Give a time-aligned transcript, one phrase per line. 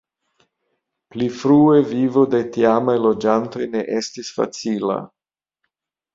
[1.15, 4.99] Pli frue vivo de tiamaj loĝantoj ne estis facila.